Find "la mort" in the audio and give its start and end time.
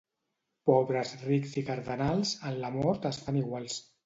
2.65-3.07